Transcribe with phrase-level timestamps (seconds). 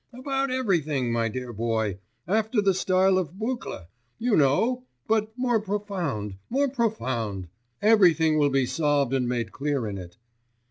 [0.11, 3.81] 'About everything, my dear boy, after the style of Buckle,
[4.17, 4.83] you know...
[5.07, 7.49] but more profound, more profound....
[7.83, 10.17] Everything will be solved and made clear in it.